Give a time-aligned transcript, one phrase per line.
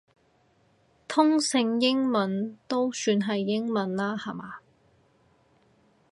[1.07, 4.55] 通勝英文都算係英文啦下嘛